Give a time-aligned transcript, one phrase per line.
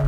[0.00, 0.04] I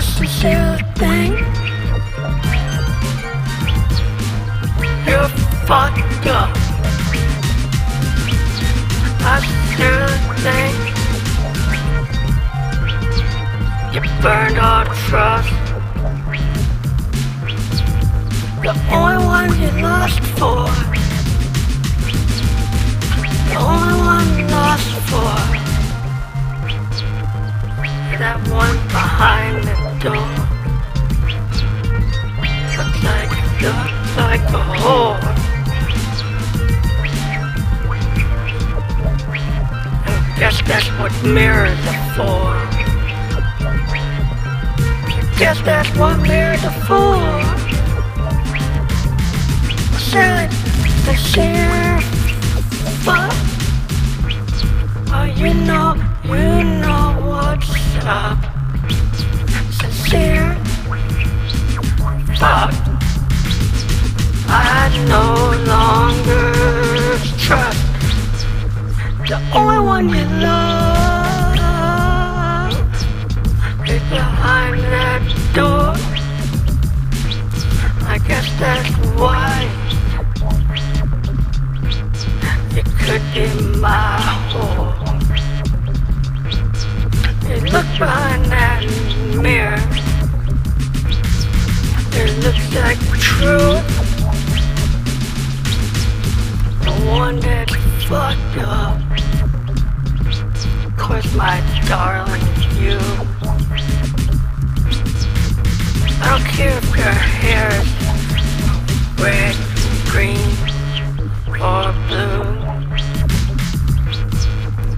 [0.00, 1.38] sincerely think
[5.06, 5.28] you're
[5.66, 6.48] fucked up.
[9.20, 10.74] I sincerely think
[13.92, 15.52] you burned our trust.
[18.62, 20.93] The only one you lost for.
[28.18, 30.28] That one behind the door.
[32.78, 35.20] Looks like, looks like a whore.
[40.38, 42.54] Guess that's what mirrors are for.
[45.38, 47.18] Guess that's what mirrors are for.
[51.04, 51.93] The sheriff.
[55.44, 57.68] You know, you know what's
[58.06, 58.38] up.
[59.70, 60.56] Sincere.
[64.46, 65.24] I no
[65.70, 67.84] longer trust
[69.28, 70.73] the only one you love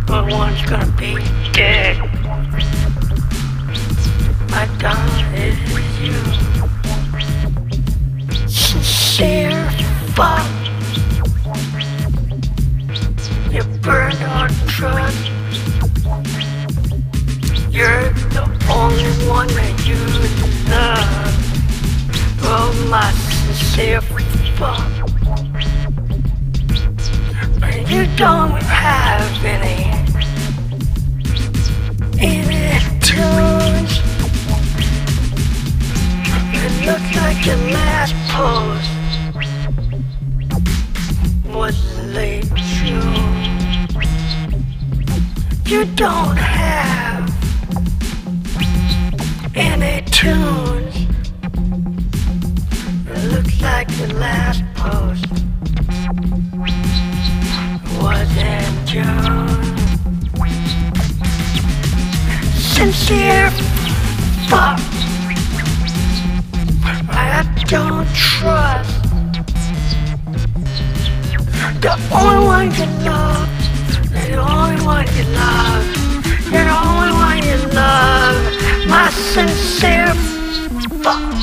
[0.06, 1.16] But one's gonna be
[1.52, 1.98] dead.
[4.50, 5.58] My darling is
[6.00, 6.14] you.
[8.46, 9.68] Sincere
[10.14, 10.46] fuck.
[13.52, 15.30] You burned our trust.
[17.70, 19.98] You're the only one that you
[20.70, 21.36] love.
[22.42, 24.00] Oh, my sincere
[24.56, 25.05] fuck.
[27.88, 29.86] You don't have any,
[33.00, 34.00] tunes.
[36.52, 38.90] It looks like your last post
[41.54, 41.76] was
[42.12, 43.86] late June.
[45.66, 47.30] You don't have
[49.54, 50.96] any tunes.
[53.08, 55.25] It looks like your last post
[64.48, 64.78] fuck.
[67.08, 69.02] I don't trust
[71.80, 73.48] the only one you love.
[74.12, 75.84] The only one you love.
[76.52, 78.88] You're the only one you love.
[78.88, 80.14] My sincere
[81.02, 81.35] fuck.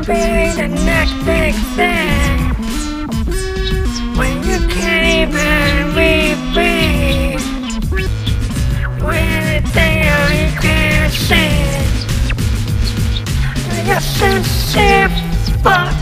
[0.00, 2.38] Be the next big thing.
[4.16, 7.38] When you can't even repeat.
[9.04, 11.52] When it's there you can't see.
[13.86, 15.08] You're sincere
[15.62, 15.99] fuck.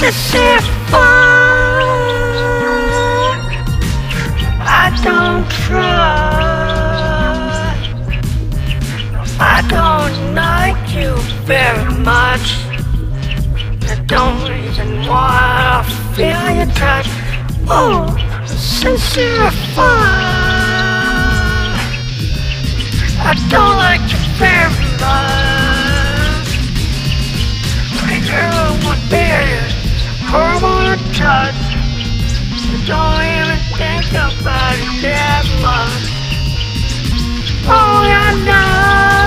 [0.00, 0.58] It's a
[4.60, 5.88] I don't trust.
[9.40, 11.16] I don't like you
[11.46, 12.58] very much.
[13.90, 15.84] I don't even wanna
[16.14, 17.08] feel your touch.
[17.66, 18.06] Oh,
[18.46, 20.08] sincere fun.
[23.20, 25.47] I don't like you very much.
[30.28, 31.56] Horrible to touch.
[32.86, 36.04] Don't even think about it that much.
[37.66, 39.17] Oh, I know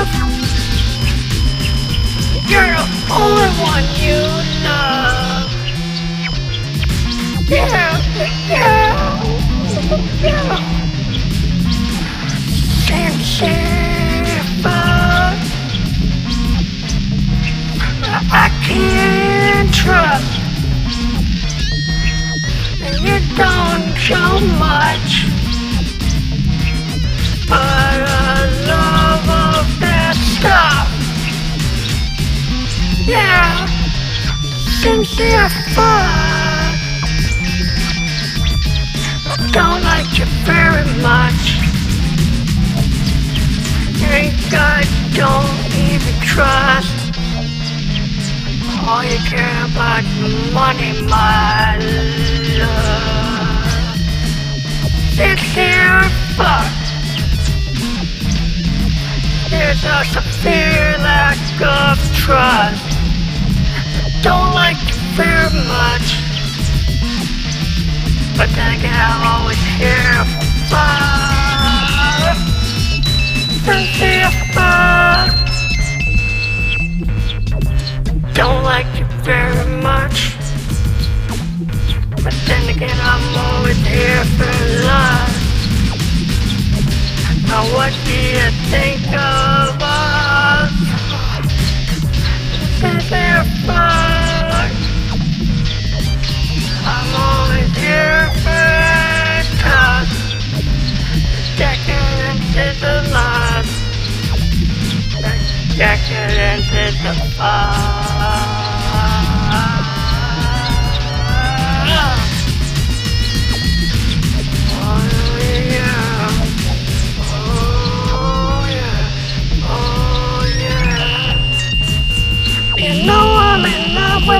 [48.91, 51.77] All you care about is money, my
[52.59, 53.71] love.
[55.15, 56.03] Sincere
[56.35, 56.67] fuck.
[59.49, 62.83] There's a severe lack of trust.
[64.23, 66.07] Don't like you very much.
[68.35, 72.35] But then again, I'm always here for fun.
[73.63, 75.10] Sincere fuck.
[78.33, 80.35] Don't like you very much.
[82.23, 84.51] But then again, I'm always here for
[84.87, 85.31] love.
[87.47, 90.71] Now what do you think of us?
[92.79, 94.71] Sincere fuck.
[96.87, 100.15] I'm always here for touch.
[101.57, 103.67] Decadence is the love.
[105.77, 108.00] Decadence is the fun.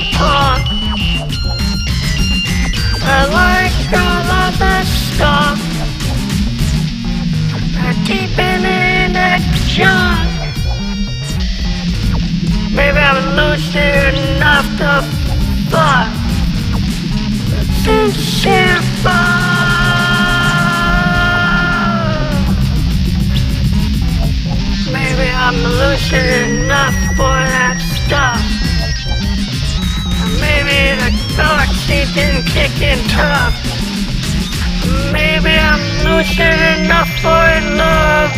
[0.09, 0.62] Love.
[3.03, 5.59] I like all of that stuff.
[7.83, 8.62] I'm deep in
[9.13, 10.30] that junk.
[12.74, 15.03] Maybe I'm lucid enough to
[15.71, 16.09] fuck.
[17.83, 19.51] Sincere fun.
[24.94, 28.50] Maybe I'm lucid enough for that stuff.
[30.41, 33.53] Maybe the galaxy didn't kick in tough.
[35.13, 37.45] Maybe I'm lucid enough for
[37.77, 38.31] love.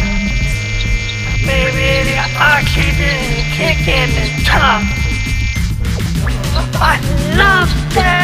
[1.45, 3.19] Maybe the oxygen
[3.55, 4.09] kick in
[4.45, 4.83] tough.
[6.75, 7.00] I
[7.38, 8.22] love that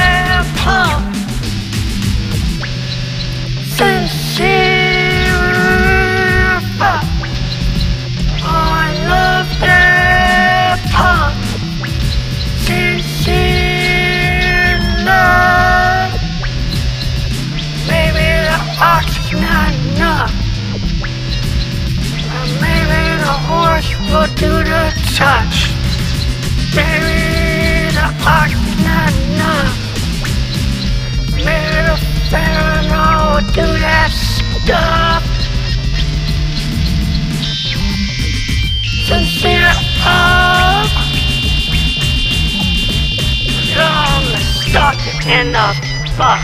[46.20, 46.42] fuck.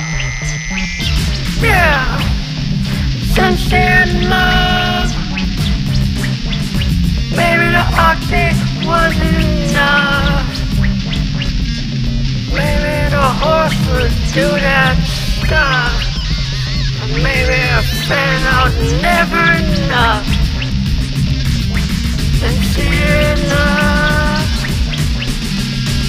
[1.60, 2.18] Yeah.
[3.36, 5.12] Sincere love.
[7.36, 8.48] Maybe the oxy
[8.88, 10.48] wasn't enough.
[12.56, 14.96] Maybe the horse would do that
[15.44, 15.92] stuff.
[17.28, 18.72] Maybe a fan out
[19.04, 20.26] never enough.
[22.40, 24.16] Sincere love.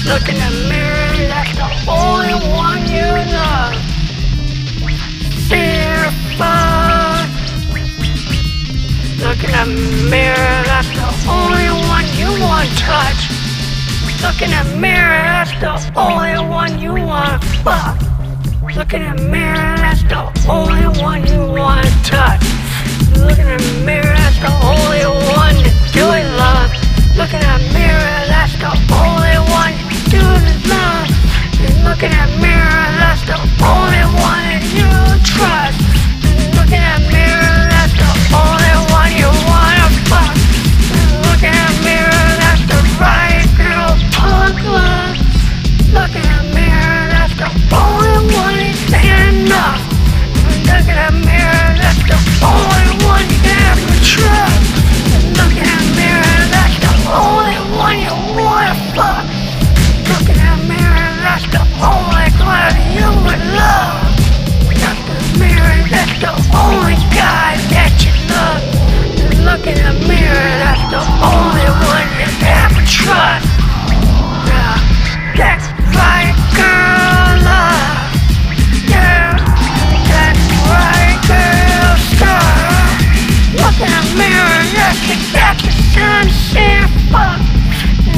[0.07, 3.06] Look in the mirror, that's the only one you
[14.37, 17.97] Look in the mirror, that's the only one you wanna fuck.
[18.77, 22.45] Look in the mirror, that's the only one you wanna touch.
[23.17, 26.69] Look in the mirror, that's the only one to do it, love.
[27.17, 31.09] Look in the mirror, that's the only one to do it, love.
[31.65, 35.96] And look in the mirror, that's the only one that you trust.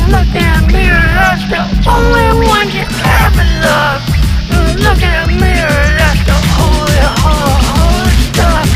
[0.08, 4.08] Look in the mirror, that's the only one you ever loved.
[4.80, 8.68] Look in the mirror, that's the holy, holy, holy stuff.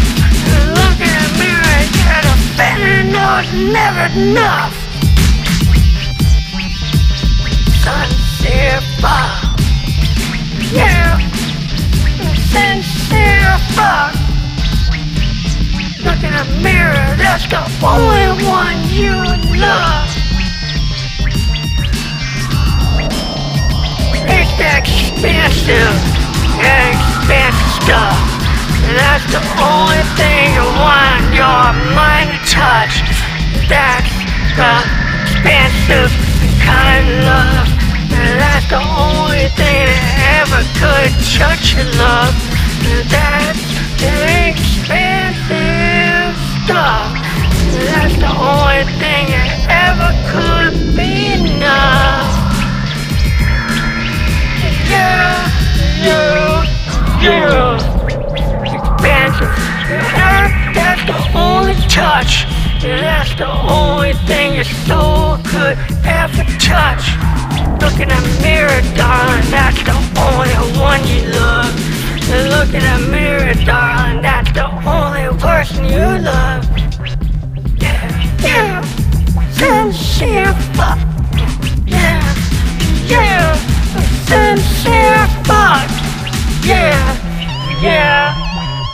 [0.76, 1.80] Look in the mirror,
[2.26, 4.76] the better know it's never enough.
[7.80, 9.56] Sincere fuck.
[10.70, 11.16] Yeah.
[12.52, 14.12] Sincere fuck.
[16.04, 19.16] Look in the mirror, that's the only one you
[19.58, 20.11] love.
[25.22, 25.94] Expensive,
[26.58, 28.18] expensive.
[28.90, 33.06] That's the only thing you want your mind to touch.
[33.70, 34.10] That's
[34.58, 34.82] the
[35.22, 36.10] expensive
[36.58, 37.70] kind of love.
[38.10, 42.34] That's the only thing that ever could touch your love.
[43.06, 43.62] That's
[44.50, 45.06] expensive
[46.66, 47.14] stuff.
[47.94, 51.21] That's the only thing that ever could be
[59.92, 60.16] Expensive.
[60.16, 62.46] That, that's the only touch.
[62.82, 67.04] That's the only thing your soul could ever touch.
[67.80, 69.50] Look in the mirror, darling.
[69.50, 71.74] That's the only one you love.
[72.48, 74.22] Look in the mirror, darling.
[74.22, 76.71] That's the only person you love.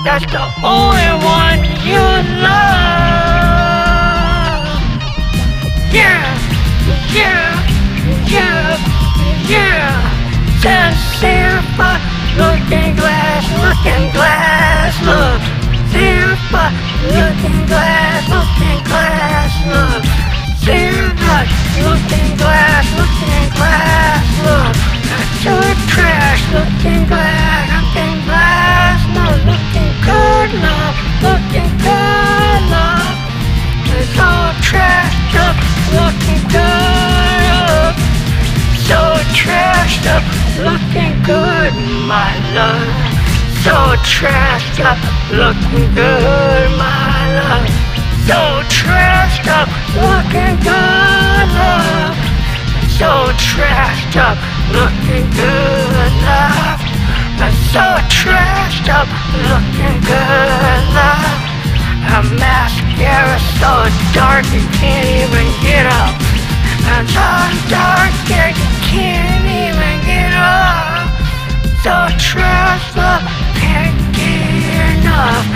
[0.09, 2.01] That's the only one you
[2.41, 2.65] love.
[5.93, 6.25] Yeah,
[7.13, 7.53] yeah,
[8.25, 8.81] yeah,
[9.53, 9.93] yeah.
[10.65, 12.01] Sincere fuck.
[12.41, 15.43] Looking glass, looking glass, look.
[16.49, 16.73] Fuck.
[17.05, 20.05] Looking glass, looking glass, look.
[20.65, 21.13] Sincere
[42.09, 42.89] my love.
[43.61, 44.97] So trashed up,
[45.31, 47.69] looking good, my love.
[48.25, 48.41] So
[48.73, 52.17] trashed up, looking good, love.
[52.97, 54.39] So trashed up,
[54.73, 56.81] looking good, love.
[57.73, 59.09] So trashed up,
[59.45, 61.39] looking good, love.
[62.09, 63.73] A mascara so
[64.17, 66.17] dark you can't even get up.
[66.89, 67.29] And so
[67.69, 68.55] dark you
[68.89, 69.38] can't.
[71.89, 71.95] So
[73.01, 73.25] up,
[73.57, 75.49] can't get enough.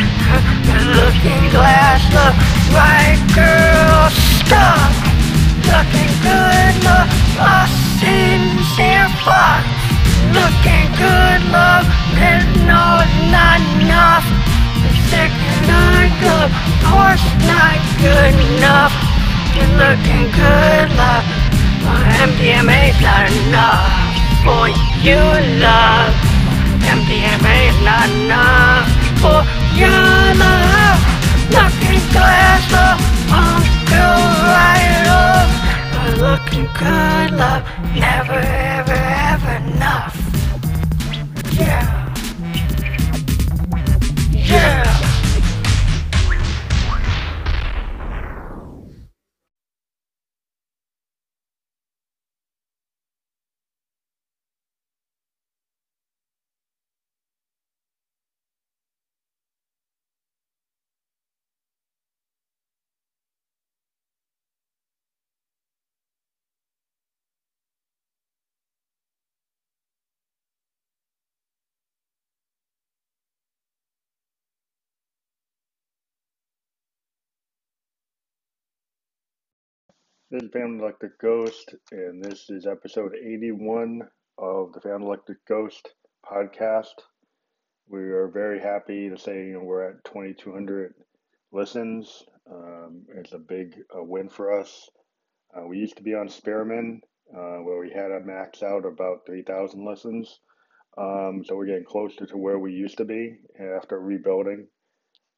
[0.97, 2.33] Looking glass, look
[2.73, 4.09] right, girl,
[4.41, 4.89] stop.
[5.69, 7.69] Looking good, look, a
[8.01, 9.61] sincere fuck.
[10.33, 11.85] Looking good, love,
[12.17, 14.25] and no, not enough.
[15.69, 16.49] Not good,
[16.89, 18.95] horse, not good enough.
[19.53, 21.29] You're looking good, love.
[22.25, 24.13] MDMA's not enough
[24.45, 26.15] for you, love.
[26.87, 28.52] MDMA's not enough
[80.33, 84.01] This is Phantom Electric Ghost, and this is episode 81
[84.39, 85.91] of the Phantom Electric Ghost
[86.25, 86.95] podcast.
[87.87, 90.95] We are very happy to say you know, we're at 2,200
[91.53, 92.25] listens.
[92.51, 94.89] Um, it's a big uh, win for us.
[95.55, 97.03] Uh, we used to be on Spearman,
[97.37, 100.41] uh, where we had a max out about 3,000 listens.
[100.97, 104.69] Um, so we're getting closer to where we used to be after rebuilding.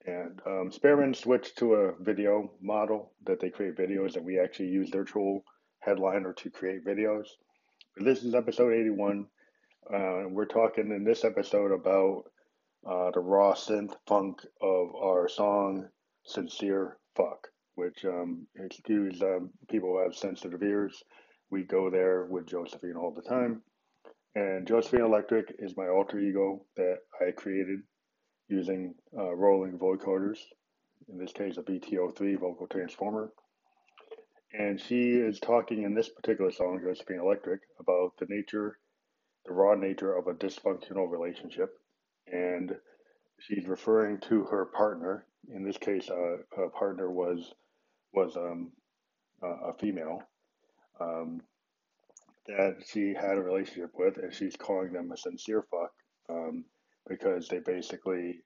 [0.06, 4.68] And um, Spearman switched to a video model that they create videos, and we actually
[4.68, 5.44] use their tool
[5.80, 7.26] Headliner to create videos.
[7.96, 9.26] But this is episode 81.
[9.92, 12.25] Uh, we're talking in this episode about
[12.87, 15.88] uh, the raw synth funk of our song
[16.25, 21.02] Sincere Fuck, which, um, excuse um, people who have sensitive ears,
[21.50, 23.62] we go there with Josephine all the time.
[24.34, 27.80] And Josephine Electric is my alter ego that I created
[28.49, 30.39] using uh, Roland vocoders,
[31.09, 33.33] in this case a BT03 vocal transformer.
[34.53, 38.79] And she is talking in this particular song, Josephine Electric, about the nature,
[39.47, 41.71] the raw nature of a dysfunctional relationship.
[42.29, 42.77] And
[43.41, 45.27] she's referring to her partner.
[45.53, 47.53] In this case, uh, her partner was
[48.13, 48.71] was um,
[49.43, 50.23] a female
[51.01, 51.41] um,
[52.47, 55.91] that she had a relationship with, and she's calling them a sincere fuck
[56.31, 56.65] um,
[57.08, 58.40] because they basically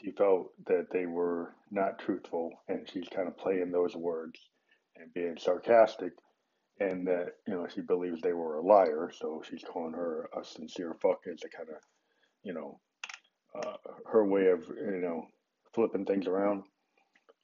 [0.00, 4.40] she felt that they were not truthful, and she's kind of playing those words
[4.96, 6.12] and being sarcastic,
[6.80, 10.44] and that you know she believes they were a liar, so she's calling her a
[10.44, 11.76] sincere fuck as a kind of
[12.42, 12.80] you know
[13.54, 13.76] uh,
[14.10, 15.26] her way of you know
[15.74, 16.64] flipping things around.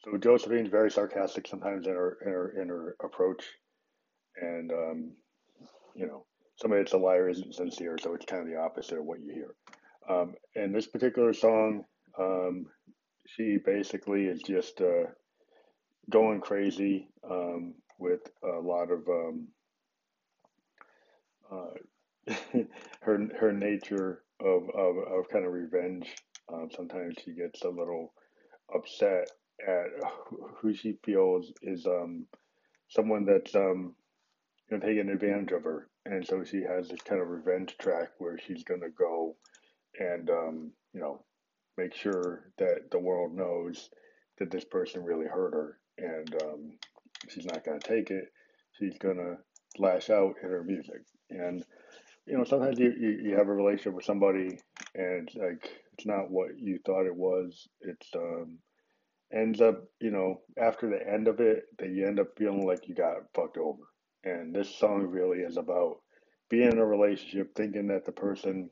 [0.04, 3.44] So Josephine's very sarcastic sometimes in her in her in her approach,
[4.40, 5.12] and um,
[5.94, 6.24] you know
[6.56, 9.32] somebody that's a liar isn't sincere, so it's kind of the opposite of what you
[9.32, 9.54] hear.
[10.08, 11.84] Um, and this particular song,
[12.18, 12.66] um,
[13.26, 15.04] she basically is just uh,
[16.10, 19.48] going crazy um, with a lot of um,
[21.52, 22.32] uh,
[23.02, 26.14] her her nature of, of, of kind of revenge.
[26.50, 28.14] Um, sometimes she gets a little
[28.74, 29.28] upset
[29.66, 29.86] at
[30.56, 32.26] who she feels is um,
[32.88, 33.94] someone that's you
[34.70, 38.38] know, taking advantage of her, and so she has this kind of revenge track where
[38.38, 39.36] she's gonna go
[39.98, 41.24] and um, you know
[41.76, 43.88] make sure that the world knows
[44.38, 46.72] that this person really hurt her and um,
[47.28, 48.26] she's not going to take it.
[48.78, 49.36] She's going to
[49.80, 51.02] lash out in her music.
[51.30, 51.64] And,
[52.26, 54.58] you know, sometimes you, you, you have a relationship with somebody
[54.94, 57.68] and like it's not what you thought it was.
[57.80, 58.58] It's, um,
[59.32, 62.88] ends up, you know, after the end of it, that you end up feeling like
[62.88, 63.82] you got fucked over.
[64.24, 65.98] And this song really is about
[66.48, 68.70] being in a relationship, thinking that the person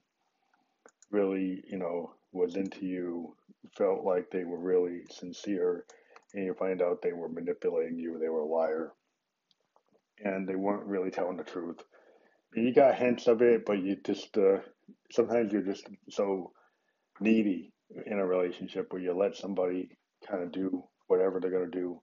[1.17, 3.35] really, you know, was into you,
[3.77, 5.85] felt like they were really sincere,
[6.35, 8.93] and you find out they were manipulating you, they were a liar,
[10.23, 11.79] and they weren't really telling the truth.
[12.55, 14.59] And you got hints of it, but you just uh,
[15.11, 16.53] sometimes you're just so
[17.21, 17.73] needy
[18.07, 19.89] in a relationship where you let somebody
[20.29, 22.01] kind of do whatever they're gonna do,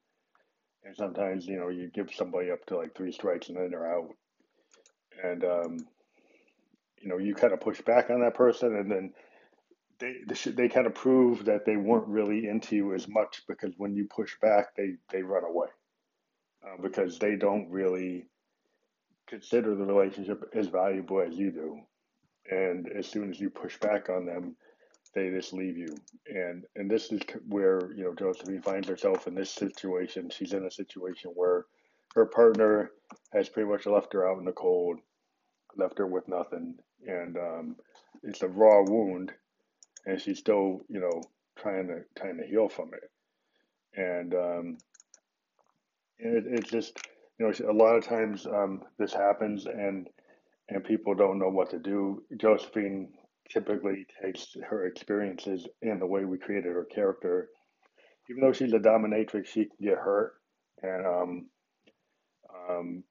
[0.84, 3.94] and sometimes you know you give somebody up to like three strikes and then they're
[3.94, 4.10] out,
[5.24, 5.78] and um,
[7.04, 9.14] you know you kind of push back on that person, and then
[10.00, 13.96] they they kind of prove that they weren't really into you as much because when
[13.96, 15.68] you push back, they they run away
[16.66, 18.26] uh, because they don't really
[19.28, 21.80] consider the relationship as valuable as you do,
[22.50, 24.56] and as soon as you push back on them,
[25.14, 25.94] they just leave you.
[26.28, 30.30] And and this is where you know Josephine finds herself in this situation.
[30.30, 31.66] She's in a situation where
[32.16, 32.92] her partner
[33.34, 35.00] has pretty much left her out in the cold,
[35.76, 36.76] left her with nothing,
[37.08, 37.76] and um,
[38.24, 39.32] it's a raw wound
[40.06, 41.22] and she's still, you know,
[41.58, 43.10] trying to trying to heal from it.
[43.96, 44.78] And um,
[46.20, 46.98] it, it's just,
[47.40, 50.08] you know, a lot of times um, this happens, and
[50.70, 52.24] and people don't know what to do.
[52.38, 53.10] Josephine
[53.50, 57.50] typically takes her experiences and the way we created her character.
[58.30, 60.34] Even though she's a dominatrix, she can get hurt,
[60.82, 61.46] and um,
[62.70, 63.04] um,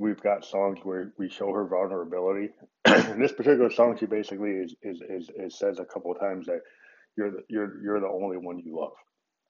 [0.00, 2.48] we've got songs where we show her vulnerability.
[2.86, 6.46] In this particular song, she basically is, is, is, is says a couple of times
[6.46, 6.62] that
[7.16, 8.94] you're the, you're you're the only one you love,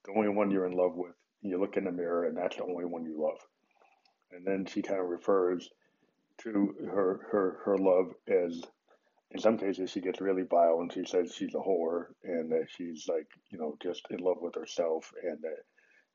[0.04, 1.12] the only one you're in love with.
[1.42, 3.38] You look in the mirror, and that's the only one you love.
[4.32, 5.70] And then she kind of refers
[6.42, 8.60] to her her her love as,
[9.30, 12.66] in some cases, she gets really vile, and she says she's a whore, and that
[12.76, 15.62] she's like you know just in love with herself, and that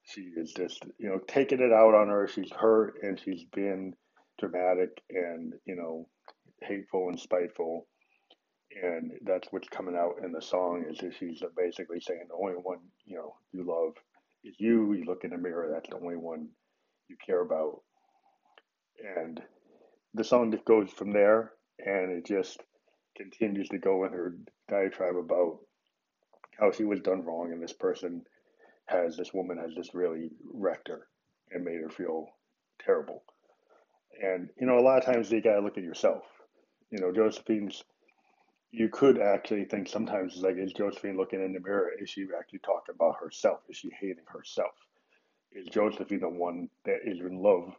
[0.03, 2.27] she is just you know taking it out on her.
[2.27, 3.93] She's hurt, and she's been
[4.39, 6.07] dramatic and you know
[6.61, 7.87] hateful and spiteful.
[8.81, 12.55] And that's what's coming out in the song is that she's basically saying the only
[12.55, 13.93] one you know you love
[14.43, 14.93] is you.
[14.93, 16.49] You look in the mirror that's the only one
[17.07, 17.81] you care about.
[19.17, 19.41] And
[20.13, 22.59] the song just goes from there and it just
[23.17, 24.35] continues to go in her
[24.69, 25.59] diatribe about
[26.59, 28.23] how she was done wrong and this person
[28.87, 31.07] has this woman has just really wrecked her
[31.51, 32.27] and made her feel
[32.79, 33.23] terrible
[34.21, 36.23] and, you know, a lot of times you got to look at yourself.
[36.91, 37.83] You know, Josephine's
[38.71, 41.91] you could actually think sometimes it's like, is Josephine looking in the mirror?
[41.97, 43.59] Is she actually talking about herself?
[43.69, 44.73] Is she hating herself?
[45.53, 47.73] Is Josephine the one that is in love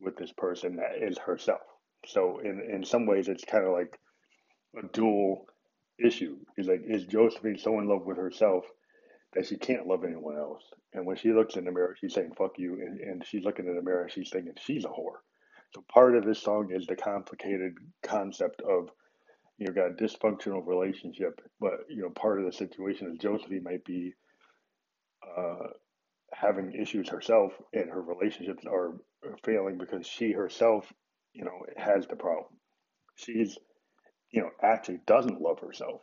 [0.00, 1.60] with this person that is herself?
[2.06, 4.00] So in in some ways, it's kind of like
[4.76, 5.46] a dual
[6.04, 6.38] issue.
[6.56, 8.64] Is like, is Josephine so in love with herself
[9.34, 10.64] that she can't love anyone else?
[10.92, 13.68] And when she looks in the mirror, she's saying "fuck you," and, and she's looking
[13.68, 15.20] in the mirror, she's thinking she's a whore.
[15.74, 18.90] So part of this song is the complicated concept of
[19.58, 23.62] you know got a dysfunctional relationship, but you know part of the situation is Josephine
[23.62, 24.14] might be
[25.36, 25.68] uh,
[26.32, 28.94] having issues herself, and her relationships are
[29.44, 30.92] failing because she herself,
[31.32, 32.52] you know, has the problem.
[33.16, 33.58] She's
[34.30, 36.02] you know actually doesn't love herself,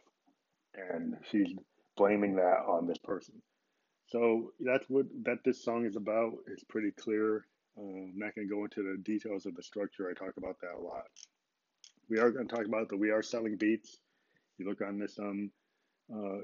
[0.76, 1.50] and she's
[1.98, 3.36] blaming that on this person.
[4.08, 6.34] So that's what that this song is about.
[6.48, 7.46] It's pretty clear.
[7.80, 10.10] Um, I'm not going to go into the details of the structure.
[10.10, 11.06] I talk about that a lot.
[12.10, 13.98] We are going to talk about that we are selling beats.
[14.58, 15.52] You look on this um
[16.14, 16.40] uh,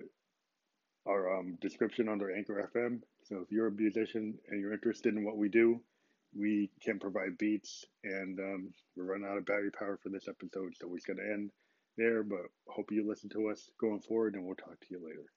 [1.08, 3.02] our um, description under Anchor FM.
[3.24, 5.82] So if you're a musician and you're interested in what we do,
[6.38, 7.86] we can provide beats.
[8.04, 11.34] And um, we're running out of battery power for this episode, so we're going to
[11.34, 11.52] end
[11.98, 12.24] there.
[12.24, 15.35] But hope you listen to us going forward, and we'll talk to you later.